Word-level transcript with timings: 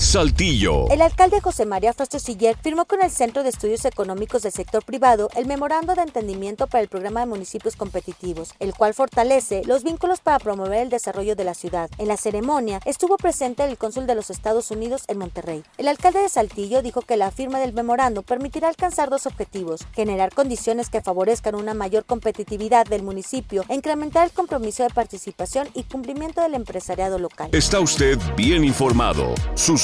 Saltillo. 0.00 0.88
El 0.88 1.02
alcalde 1.02 1.42
José 1.42 1.66
María 1.66 1.92
Frostio 1.92 2.18
Siller 2.18 2.56
firmó 2.56 2.86
con 2.86 3.02
el 3.02 3.10
Centro 3.10 3.42
de 3.42 3.50
Estudios 3.50 3.84
Económicos 3.84 4.40
del 4.40 4.50
Sector 4.50 4.82
Privado 4.82 5.28
el 5.36 5.44
memorando 5.44 5.94
de 5.94 6.00
entendimiento 6.00 6.66
para 6.68 6.80
el 6.80 6.88
programa 6.88 7.20
de 7.20 7.26
municipios 7.26 7.76
competitivos, 7.76 8.54
el 8.60 8.72
cual 8.72 8.94
fortalece 8.94 9.60
los 9.66 9.84
vínculos 9.84 10.20
para 10.20 10.38
promover 10.38 10.80
el 10.80 10.88
desarrollo 10.88 11.36
de 11.36 11.44
la 11.44 11.52
ciudad. 11.52 11.90
En 11.98 12.08
la 12.08 12.16
ceremonia 12.16 12.80
estuvo 12.86 13.18
presente 13.18 13.62
el 13.62 13.76
cónsul 13.76 14.06
de 14.06 14.14
los 14.14 14.30
Estados 14.30 14.70
Unidos 14.70 15.04
en 15.06 15.18
Monterrey. 15.18 15.64
El 15.76 15.86
alcalde 15.86 16.20
de 16.20 16.30
Saltillo 16.30 16.80
dijo 16.80 17.02
que 17.02 17.18
la 17.18 17.30
firma 17.30 17.60
del 17.60 17.74
memorando 17.74 18.22
permitirá 18.22 18.68
alcanzar 18.68 19.10
dos 19.10 19.26
objetivos, 19.26 19.86
generar 19.92 20.32
condiciones 20.32 20.88
que 20.88 21.02
favorezcan 21.02 21.54
una 21.54 21.74
mayor 21.74 22.06
competitividad 22.06 22.86
del 22.86 23.02
municipio 23.02 23.66
e 23.68 23.74
incrementar 23.74 24.24
el 24.24 24.32
compromiso 24.32 24.82
de 24.82 24.88
participación 24.88 25.68
y 25.74 25.82
cumplimiento 25.82 26.40
del 26.40 26.54
empresariado 26.54 27.18
local. 27.18 27.50
Está 27.52 27.80
usted 27.80 28.18
bien 28.34 28.64
informado. 28.64 29.34